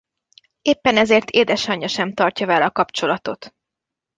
[0.61, 3.53] Éppen ezért édesanyja sem tartja vele a kapcsolatot.